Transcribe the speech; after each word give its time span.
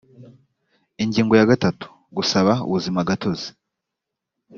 ingingo 1.03 1.33
ya 1.39 1.49
gatatu 1.51 1.87
gusaba 2.15 2.53
ubuzimagatozi 2.67 3.47